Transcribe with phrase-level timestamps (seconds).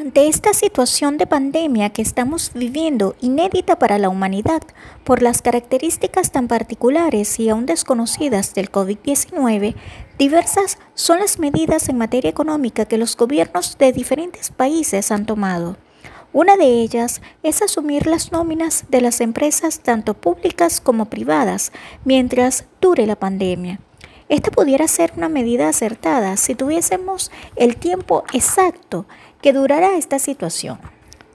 [0.00, 4.62] Ante esta situación de pandemia que estamos viviendo, inédita para la humanidad,
[5.04, 9.74] por las características tan particulares y aún desconocidas del COVID-19,
[10.18, 15.76] diversas son las medidas en materia económica que los gobiernos de diferentes países han tomado.
[16.32, 21.72] Una de ellas es asumir las nóminas de las empresas tanto públicas como privadas
[22.06, 23.80] mientras dure la pandemia.
[24.30, 29.06] Esta pudiera ser una medida acertada si tuviésemos el tiempo exacto
[29.42, 30.78] que durará esta situación.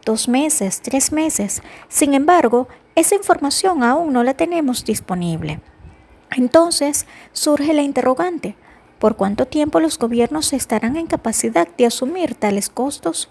[0.05, 1.61] Dos meses, tres meses.
[1.89, 5.59] Sin embargo, esa información aún no la tenemos disponible.
[6.37, 8.55] Entonces surge la interrogante,
[8.97, 13.29] ¿por cuánto tiempo los gobiernos estarán en capacidad de asumir tales costos?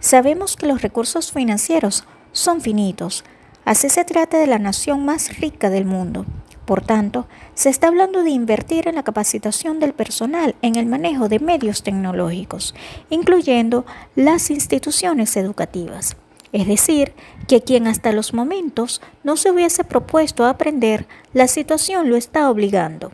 [0.00, 3.24] Sabemos que los recursos financieros son finitos,
[3.64, 6.26] así se trata de la nación más rica del mundo.
[6.66, 11.28] Por tanto, se está hablando de invertir en la capacitación del personal en el manejo
[11.28, 12.74] de medios tecnológicos,
[13.08, 16.16] incluyendo las instituciones educativas.
[16.52, 17.12] Es decir,
[17.46, 23.12] que quien hasta los momentos no se hubiese propuesto aprender, la situación lo está obligando.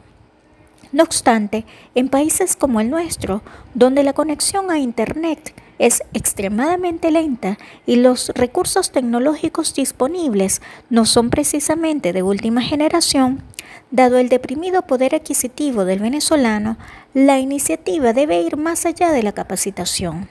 [0.92, 3.42] No obstante, en países como el nuestro,
[3.74, 11.28] donde la conexión a Internet es extremadamente lenta y los recursos tecnológicos disponibles no son
[11.28, 13.42] precisamente de última generación,
[13.90, 16.76] dado el deprimido poder adquisitivo del venezolano,
[17.14, 20.28] la iniciativa debe ir más allá de la capacitación.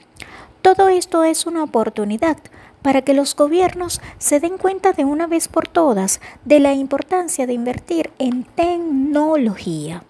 [0.62, 2.38] Todo esto es una oportunidad
[2.80, 7.46] para que los gobiernos se den cuenta de una vez por todas de la importancia
[7.46, 10.02] de invertir en tecnología.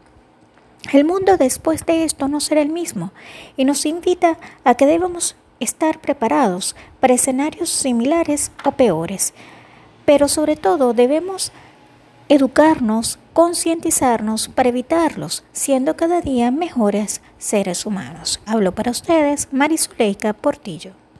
[0.92, 3.12] El mundo después de esto no será el mismo
[3.56, 9.32] y nos invita a que debemos estar preparados para escenarios similares o peores.
[10.04, 11.50] Pero sobre todo debemos
[12.28, 18.40] educarnos, concientizarnos para evitarlos, siendo cada día mejores seres humanos.
[18.44, 21.01] Hablo para ustedes, Marizuleika Portillo.